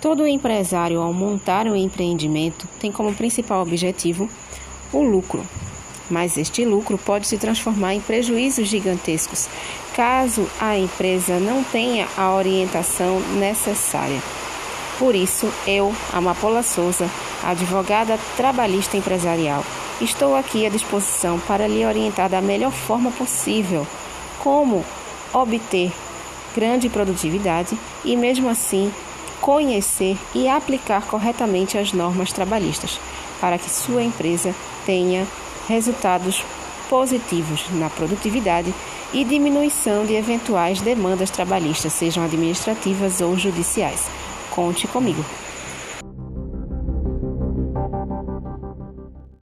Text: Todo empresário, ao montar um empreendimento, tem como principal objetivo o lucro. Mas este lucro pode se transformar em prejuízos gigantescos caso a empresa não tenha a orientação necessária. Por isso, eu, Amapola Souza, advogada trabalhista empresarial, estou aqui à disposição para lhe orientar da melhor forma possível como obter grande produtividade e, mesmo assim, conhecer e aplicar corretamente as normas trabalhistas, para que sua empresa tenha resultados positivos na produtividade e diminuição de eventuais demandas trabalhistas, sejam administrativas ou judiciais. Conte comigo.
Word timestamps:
Todo 0.00 0.26
empresário, 0.26 1.00
ao 1.00 1.12
montar 1.12 1.66
um 1.66 1.76
empreendimento, 1.76 2.66
tem 2.80 2.90
como 2.90 3.14
principal 3.14 3.60
objetivo 3.60 4.28
o 4.92 5.02
lucro. 5.02 5.46
Mas 6.08 6.38
este 6.38 6.64
lucro 6.64 6.98
pode 6.98 7.26
se 7.26 7.36
transformar 7.36 7.94
em 7.94 8.00
prejuízos 8.00 8.66
gigantescos 8.66 9.48
caso 9.94 10.48
a 10.58 10.76
empresa 10.78 11.38
não 11.38 11.62
tenha 11.62 12.08
a 12.16 12.34
orientação 12.34 13.20
necessária. 13.38 14.20
Por 14.98 15.14
isso, 15.14 15.52
eu, 15.66 15.94
Amapola 16.12 16.62
Souza, 16.62 17.08
advogada 17.42 18.18
trabalhista 18.36 18.96
empresarial, 18.96 19.64
estou 20.00 20.34
aqui 20.34 20.66
à 20.66 20.68
disposição 20.70 21.38
para 21.40 21.66
lhe 21.66 21.84
orientar 21.84 22.28
da 22.28 22.40
melhor 22.40 22.72
forma 22.72 23.10
possível 23.10 23.86
como 24.42 24.84
obter 25.32 25.92
grande 26.54 26.88
produtividade 26.88 27.78
e, 28.04 28.16
mesmo 28.16 28.48
assim, 28.48 28.92
conhecer 29.40 30.16
e 30.34 30.48
aplicar 30.48 31.06
corretamente 31.06 31.78
as 31.78 31.92
normas 31.92 32.32
trabalhistas, 32.32 33.00
para 33.40 33.58
que 33.58 33.70
sua 33.70 34.02
empresa 34.02 34.54
tenha 34.84 35.26
resultados 35.68 36.44
positivos 36.88 37.64
na 37.72 37.88
produtividade 37.88 38.74
e 39.12 39.24
diminuição 39.24 40.04
de 40.04 40.14
eventuais 40.14 40.80
demandas 40.80 41.30
trabalhistas, 41.30 41.92
sejam 41.92 42.24
administrativas 42.24 43.20
ou 43.20 43.36
judiciais. 43.36 44.06
Conte 44.50 44.86
comigo. 44.86 45.24